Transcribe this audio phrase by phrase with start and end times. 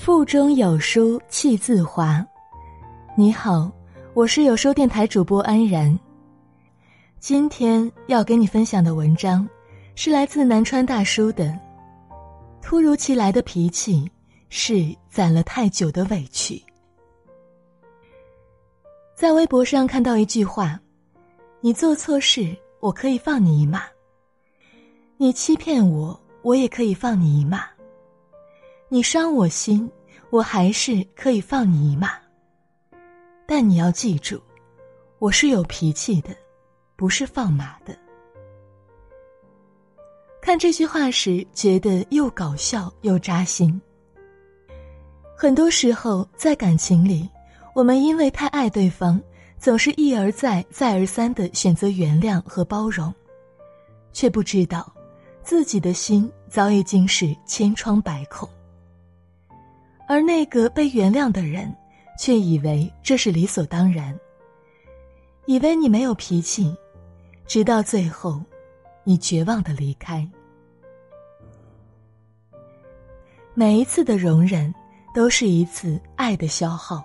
[0.00, 2.26] 腹中有书气自华。
[3.14, 3.70] 你好，
[4.14, 5.96] 我是有书电台主播安然。
[7.18, 9.46] 今天要给你分享的文章，
[9.96, 11.54] 是来自南川大叔的。
[12.62, 14.10] 突如其来的脾气，
[14.48, 16.58] 是攒了太久的委屈。
[19.14, 20.80] 在微博上看到一句话
[21.60, 23.80] ：“你做错事，我可以放你一马；
[25.18, 27.64] 你欺骗我，我也可以放你一马。”
[28.92, 29.88] 你伤我心，
[30.30, 32.10] 我还是可以放你一马。
[33.46, 34.40] 但你要记住，
[35.20, 36.30] 我是有脾气的，
[36.96, 37.96] 不是放马的。
[40.42, 43.80] 看这句话时，觉得又搞笑又扎心。
[45.36, 47.30] 很多时候，在感情里，
[47.76, 49.22] 我们因为太爱对方，
[49.56, 53.14] 总是一而再、再而三的选择原谅和包容，
[54.12, 54.92] 却不知道，
[55.44, 58.48] 自己的心早已经是千疮百孔。
[60.10, 61.72] 而那个被原谅的人，
[62.18, 64.12] 却以为这是理所当然，
[65.46, 66.76] 以为你没有脾气，
[67.46, 68.42] 直到最后，
[69.04, 70.28] 你绝望的离开。
[73.54, 74.74] 每一次的容忍，
[75.14, 77.00] 都是一次爱的消耗。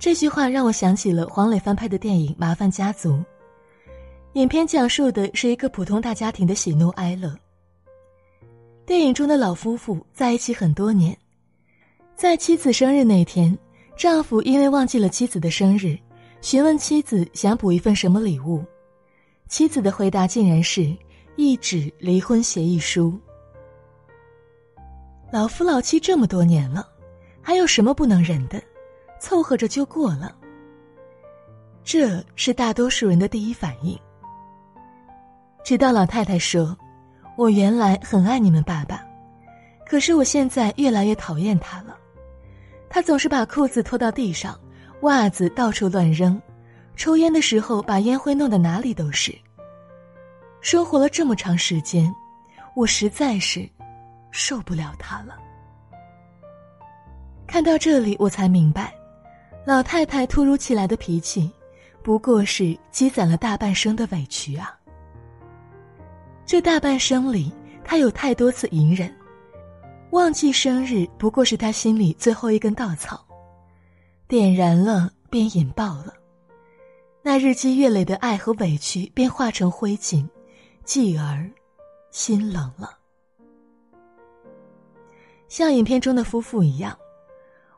[0.00, 3.10] 这句话让我想起了黄磊翻拍的电影《麻烦家族》。
[4.32, 7.32] 影片讲述的是一个普通大家庭的喜怒哀乐。
[8.84, 11.16] 电影中的老夫妇在一起很多年。
[12.14, 13.56] 在妻子生日那天，
[13.96, 15.98] 丈夫因为忘记了妻子的生日，
[16.40, 18.64] 询问妻子想补一份什么礼物，
[19.48, 20.96] 妻子的回答竟然是
[21.36, 23.18] 一纸离婚协议书。
[25.32, 26.88] 老夫老妻这么多年了，
[27.40, 28.62] 还有什么不能忍的？
[29.18, 30.36] 凑合着就过了。
[31.84, 33.98] 这是大多数人的第一反应。
[35.64, 36.76] 直到老太太说
[37.38, 39.00] ：“我原来很爱你们爸爸，
[39.86, 41.96] 可是我现在越来越讨厌他了。”
[42.94, 44.54] 他总是把裤子拖到地上，
[45.00, 46.38] 袜子到处乱扔，
[46.94, 49.34] 抽烟的时候把烟灰弄得哪里都是。
[50.60, 52.14] 生活了这么长时间，
[52.76, 53.66] 我实在是
[54.30, 55.38] 受不了他了。
[57.46, 58.92] 看到这里，我才明白，
[59.64, 61.50] 老太太突如其来的脾气，
[62.02, 64.78] 不过是积攒了大半生的委屈啊。
[66.44, 67.50] 这大半生里，
[67.82, 69.10] 她有太多次隐忍。
[70.12, 73.24] 忘记生日不过是他心里最后一根稻草，
[74.28, 76.12] 点燃了便引爆了，
[77.22, 80.28] 那日积月累的爱和委屈便化成灰烬，
[80.84, 81.50] 继而
[82.10, 82.98] 心冷了。
[85.48, 86.94] 像影片中的夫妇一样，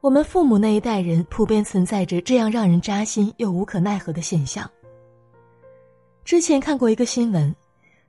[0.00, 4.70] 我们父母那一代人普遍存在着这样让人扎心又无可奈何的现象。
[6.24, 7.52] 之前看过一个新闻，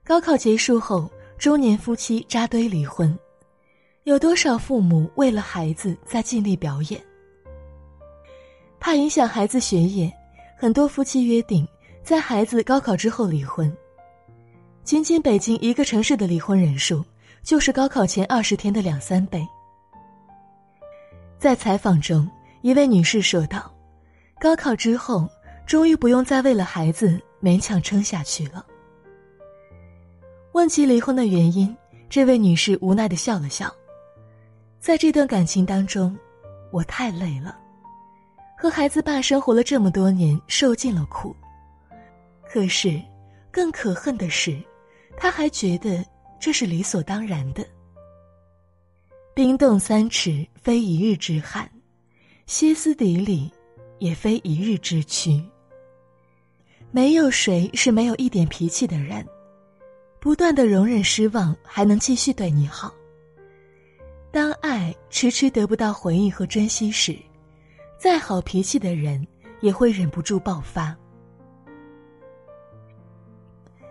[0.04, 3.18] 高考结束后，中年夫妻扎堆离婚。
[4.04, 7.00] 有多少父母为了孩子在尽力表演？
[8.80, 10.12] 怕影响孩子学业，
[10.58, 11.66] 很多夫妻约定
[12.02, 13.72] 在孩子高考之后离婚。
[14.82, 17.04] 仅仅北京一个城市的离婚人数，
[17.44, 19.46] 就是高考前二十天的两三倍。
[21.38, 22.28] 在采访中，
[22.62, 23.72] 一位女士说道
[24.40, 25.28] ：“高考之后，
[25.64, 28.66] 终于不用再为了孩子勉强撑下去了。”
[30.54, 31.76] 问及离婚的原因，
[32.10, 33.72] 这位女士无奈的笑了笑。
[34.82, 36.18] 在这段感情当中，
[36.72, 37.56] 我太累了，
[38.58, 41.36] 和孩子爸生活了这么多年，受尽了苦。
[42.50, 43.00] 可是，
[43.52, 44.60] 更可恨的是，
[45.16, 46.04] 他还觉得
[46.40, 47.64] 这是理所当然的。
[49.34, 51.64] 冰冻三尺，非一日之寒；
[52.46, 53.52] 歇斯底里，
[54.00, 55.40] 也非一日之屈。
[56.90, 59.24] 没有谁是没有一点脾气的人，
[60.18, 62.92] 不断的容忍失望，还能继续对你好。
[64.32, 67.14] 当爱迟迟得不到回应和珍惜时，
[67.98, 69.24] 再好脾气的人
[69.60, 70.96] 也会忍不住爆发。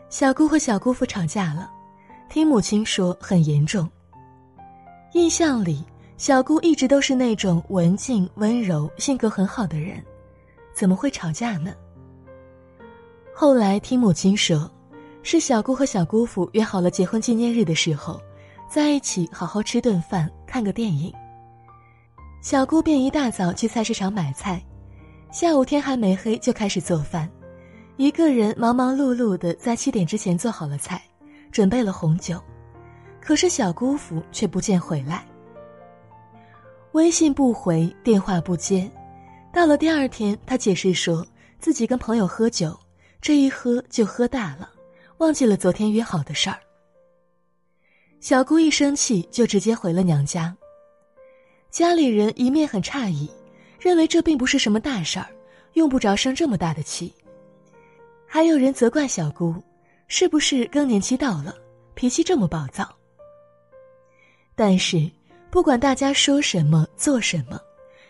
[0.10, 1.70] 小姑和小姑父吵架了，
[2.28, 3.88] 听母亲说很严重。
[5.14, 5.86] 印象里，
[6.18, 10.04] 小姑一直都是那种文静温柔、性格很好的人，
[10.74, 11.72] 怎么会吵架呢？
[13.32, 14.70] 后来听母亲说，
[15.22, 18.20] 是小姑和小姑父约好了结婚纪念日的时候。
[18.72, 21.14] 在一起好好吃顿饭，看个电影。
[22.42, 24.64] 小姑便一大早去菜市场买菜，
[25.30, 27.30] 下午天还没黑就开始做饭，
[27.98, 31.02] 一个人忙忙碌碌的在七点之前做好了菜，
[31.52, 32.42] 准备了红酒，
[33.20, 35.26] 可是小姑父却不见回来。
[36.94, 38.90] 微信不回，电话不接，
[39.52, 41.28] 到了第二天，他解释说
[41.60, 42.74] 自己跟朋友喝酒，
[43.20, 44.70] 这一喝就喝大了，
[45.18, 46.58] 忘记了昨天约好的事儿。
[48.22, 50.56] 小姑一生气就直接回了娘家。
[51.72, 53.28] 家里人一面很诧异，
[53.80, 55.26] 认为这并不是什么大事儿，
[55.74, 57.12] 用不着生这么大的气。
[58.28, 59.56] 还有人责怪小姑，
[60.08, 61.56] 是不是更年期到了，
[61.96, 62.96] 脾气这么暴躁？
[64.54, 65.10] 但是，
[65.50, 67.60] 不管大家说什么、做什么，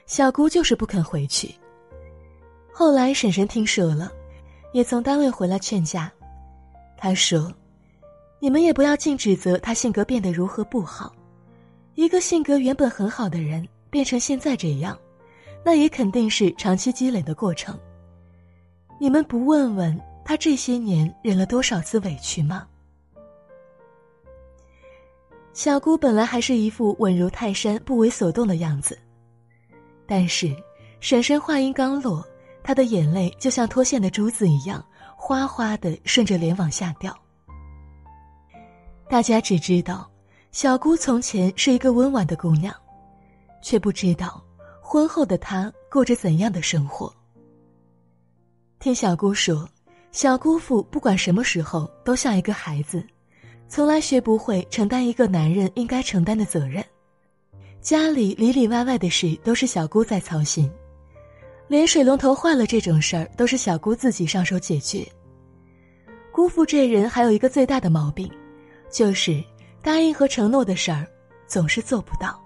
[0.08, 1.56] 小姑就是不肯回去。
[2.70, 4.12] 后来婶婶听说了，
[4.74, 6.12] 也从单位回来劝架。
[6.98, 7.50] 她说
[8.44, 11.14] ：“你们也不要尽指责他性格变得如何不好。
[11.94, 14.98] 一个性格原本很好的人变成现在这样，
[15.64, 17.80] 那也肯定是长期积累的过程。
[19.00, 19.96] 你们不问问
[20.26, 22.68] 他这些年忍了多少次委屈吗？”
[25.54, 28.98] 小姑本来还是一副稳如泰山、不为所动的样子，
[30.08, 30.52] 但是
[31.00, 32.26] 婶婶话音刚落，
[32.64, 34.84] 她的眼泪就像脱线的珠子一样，
[35.16, 37.16] 哗哗的顺着脸往下掉。
[39.12, 40.10] 大家只知道
[40.54, 42.74] 小姑从前是一个温婉的姑娘，
[43.62, 44.42] 却不知道
[44.80, 47.14] 婚后的她过着怎样的生活。
[48.80, 49.68] 听小姑说，
[50.14, 53.06] 小姑父不管什么时候都像一个孩子。
[53.68, 56.82] 从来学不会承担一个男人应该承担的责任，
[57.82, 60.72] 家里里里外外的事都是小姑在操心，
[61.68, 65.06] 连水龙头坏了这种事儿都是小姑自己上手解决。
[66.32, 68.32] 姑父这人还有一个最大的毛病，
[68.92, 69.44] 就是
[69.82, 71.08] 答应和承诺的事儿
[71.48, 72.40] 总是做不到。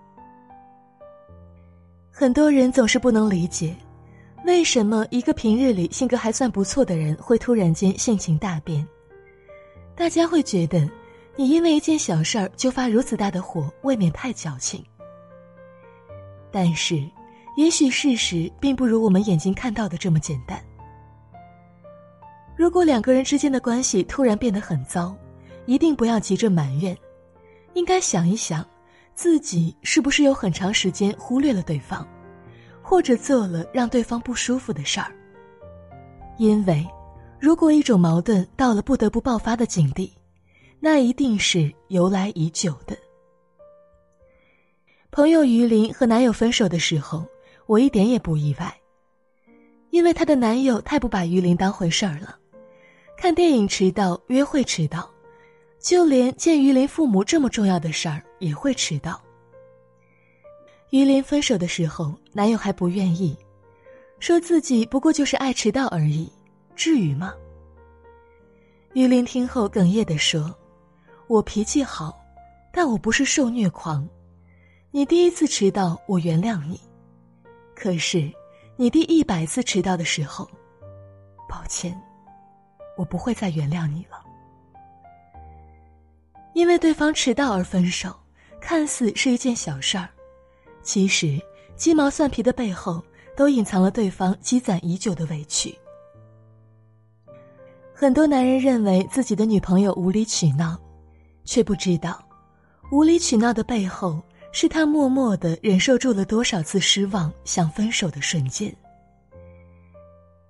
[2.11, 3.75] 很多人总是不能理解，
[4.45, 8.87] 为什么一个平日里性格还算不错的人会突然间性情大变？
[9.95, 10.89] 大家会觉得。
[11.37, 14.81] 你因为一件小事儿就发如此大的火，未免太矫情。
[16.49, 17.03] 但是，
[17.57, 20.57] 也许事实并不如我们眼睛看到的这么简单。
[22.55, 25.13] 如果两个人之间的关系突然变得很糟，
[25.65, 26.97] 一定不要急着埋怨，
[27.73, 28.65] 应该想一想，
[29.13, 32.07] 自己是不是有很长时间忽略了对方，
[32.81, 35.11] 或者做了让对方不舒服的事儿。
[36.37, 36.85] 因为，
[37.39, 40.13] 如果一种矛盾到了不得不爆发的境地，
[40.79, 42.95] 那一定是由来已久的。
[45.11, 47.25] 朋友于林和男友分手的时候，
[47.67, 48.77] 我一点也不意外，
[49.89, 52.37] 因为她的男友太不把于林当回事儿了，
[53.17, 55.09] 看电影迟到、约会迟到，
[55.85, 59.21] 就连见于林父母这么重要的事儿也会迟到。
[60.89, 63.37] 于林分手的时候，男友还不愿意，
[64.19, 66.27] 说自己不过就是爱迟到而已，
[66.75, 67.35] 至于吗？
[68.93, 70.51] 于林听后哽咽地说。
[71.27, 72.19] 我脾气好，
[72.71, 74.07] 但我不是受虐狂。
[74.89, 76.77] 你第一次迟到，我原谅你；
[77.75, 78.31] 可是，
[78.75, 80.49] 你第一百次迟到的时候，
[81.47, 81.95] 抱歉，
[82.97, 84.24] 我不会再原谅你了。
[86.55, 88.15] 因为对方迟到而分手，
[88.61, 90.07] 看似是一件小事儿，
[90.81, 91.37] 其实
[91.75, 93.03] 鸡毛蒜皮的背后，
[93.35, 95.77] 都隐藏了对方积攒已久的委屈。
[97.93, 100.79] 很多男人认为自己的女朋友无理取闹。
[101.43, 102.25] 却不知道，
[102.91, 104.19] 无理取闹的背后，
[104.51, 108.75] 是他默默的忍受住了多少次失望、想分手的瞬间。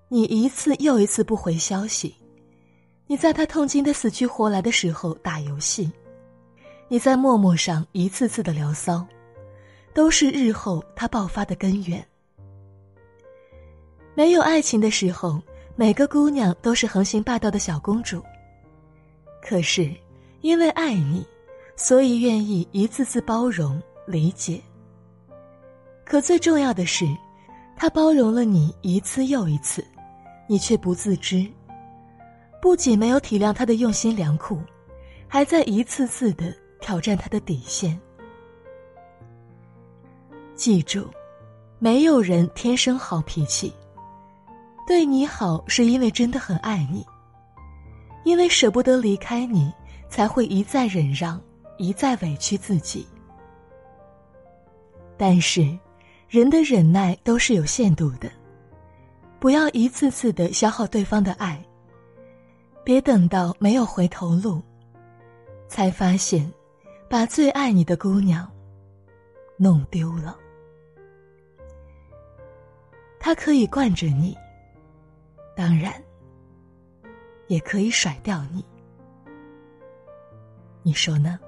[0.07, 2.15] 你一次又一次不回消息，
[3.07, 5.91] 你在他痛经的死去活来的时候打游戏，
[6.87, 9.05] 你在陌陌上一次次的聊骚，
[9.93, 12.05] 都是日后他爆发的根源。
[14.13, 15.41] 没有爱情的时候，
[15.75, 18.23] 每个姑娘都是横行霸道的小公主。
[19.41, 19.89] 可是。
[20.41, 21.25] 因为爱你，
[21.75, 24.61] 所以愿意一次次包容理解。
[26.03, 27.03] 可最重要的是，
[27.75, 29.83] 他包容了你一次又一次，
[30.45, 31.43] 你却不自知。
[32.65, 34.59] 不仅没有体谅他的用心良苦，
[35.27, 37.95] 还在一次次的挑战他的底线。
[40.55, 41.05] 记住，
[41.77, 43.71] 没有人天生好脾气。
[44.87, 47.05] 对你好是因为真的很爱你，
[48.23, 49.71] 因为舍不得离开你。
[50.09, 51.39] 才会一再忍让，
[51.77, 53.05] 一再委屈自己。
[55.17, 55.77] 但是，
[56.27, 58.27] 人的忍耐都是有限度的，
[59.39, 61.63] 不要一次次的消耗对方的爱。
[62.85, 64.61] 别等到没有回头路，
[65.67, 66.49] 才发现，
[67.09, 68.47] 把最爱你的姑娘
[69.57, 70.37] 弄丢了。
[73.19, 74.37] 他可以惯着你，
[75.55, 75.91] 当然，
[77.47, 78.63] 也可以甩掉你。
[80.83, 81.39] 你说呢？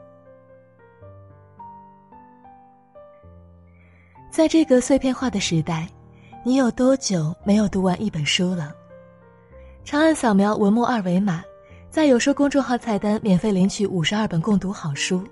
[4.31, 5.87] 在这个碎片化的时代，
[6.43, 8.75] 你有多久没有读完一本书了？
[9.87, 11.41] 长按扫描文末二维码，
[11.89, 15.23] 在有书公众号菜单免费领取五十二本共读好书，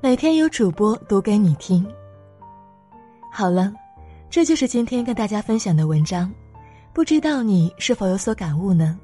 [0.00, 1.86] 每天有主播读给你听。
[3.30, 3.70] 好了，
[4.30, 6.32] 这就是今天跟大家分享的文章，
[6.94, 8.98] 不知道你是否有所感悟呢？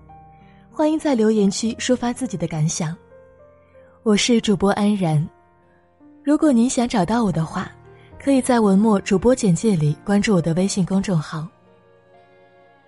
[0.73, 2.97] 欢迎在留言区抒发自己的感想。
[4.03, 5.29] 我是主播安然，
[6.23, 7.71] 如果您想找到我的话，
[8.19, 11.47] 可以在文末主播简介里关注我的微信公众号。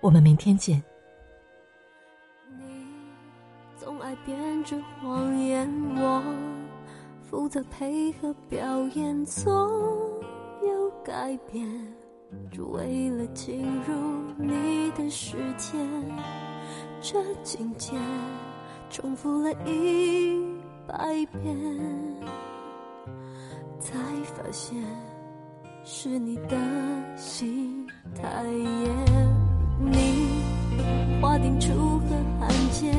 [0.01, 0.81] 我们明天见。
[4.27, 6.21] 编织谎言，我
[7.21, 9.49] 负责配合表演，总
[10.61, 11.65] 有改变，
[12.51, 13.93] 只为了进入
[14.37, 15.77] 你的世界。
[16.99, 17.93] 这情节
[18.89, 20.45] 重复了一
[20.85, 21.57] 百遍，
[23.79, 24.77] 才发现
[25.85, 26.57] 是你的
[27.15, 28.91] 心太野。
[29.79, 30.27] 你
[31.21, 32.07] 划定出河
[32.41, 32.91] 汉界，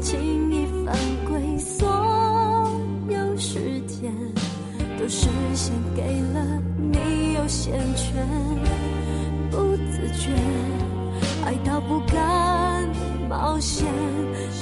[0.00, 0.94] 轻易犯
[1.26, 1.58] 规。
[1.58, 1.88] 所
[3.08, 4.12] 有时间
[4.98, 6.02] 都是先给
[6.32, 8.26] 了你优先权，
[9.50, 10.30] 不自觉。
[11.44, 12.88] 爱到不敢
[13.28, 13.86] 冒险，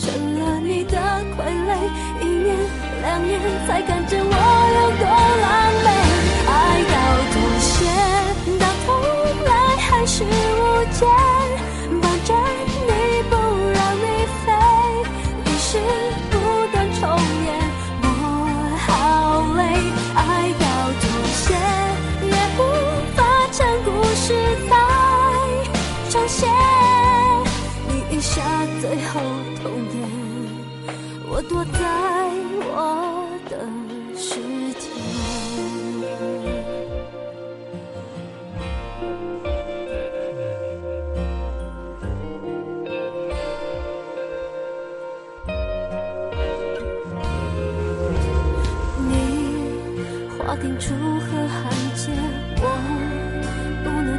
[0.01, 0.97] 成了你的
[1.37, 1.77] 傀儡。
[2.23, 2.57] 一年
[3.03, 4.25] 两年才看见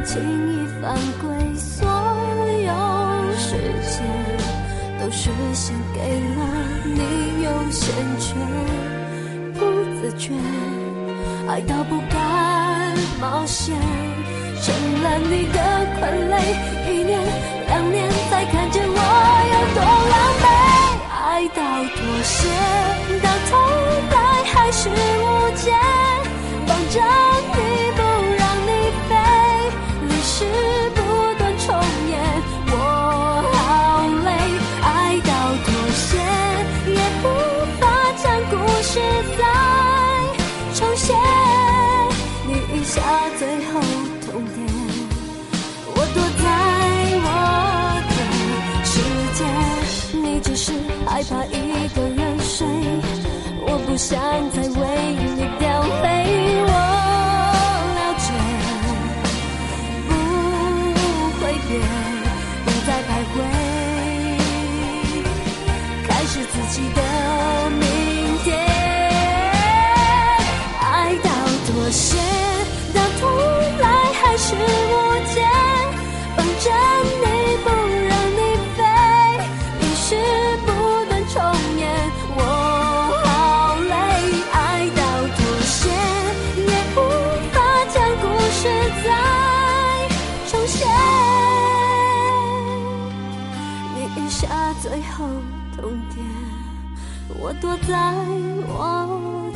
[0.08, 1.86] 轻易犯规，所
[2.64, 2.72] 有
[3.36, 3.46] 时
[3.90, 3.94] 间。
[4.98, 6.40] 都是先给了
[6.86, 8.26] 你优先权，
[9.52, 9.60] 不
[10.00, 10.32] 自觉
[11.46, 12.18] 爱到不敢
[13.20, 13.76] 冒险，
[14.62, 15.58] 成了你的
[16.00, 16.00] 傀
[16.30, 16.32] 儡。
[16.90, 17.20] 一年
[17.68, 18.98] 两年才看见我
[19.52, 19.78] 有多
[20.10, 20.46] 狼狈，
[21.12, 22.48] 爱到妥协，
[23.22, 23.52] 到头
[24.10, 24.16] 来
[51.08, 52.66] 害怕一个人睡，
[53.62, 55.42] 我不想再为你
[97.40, 97.94] 我躲在
[98.66, 99.47] 我